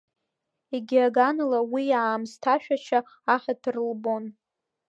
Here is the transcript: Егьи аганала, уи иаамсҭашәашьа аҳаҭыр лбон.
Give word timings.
Егьи 0.75 0.99
аганала, 1.07 1.59
уи 1.71 1.83
иаамсҭашәашьа 1.91 2.99
аҳаҭыр 3.33 3.75
лбон. 3.89 4.25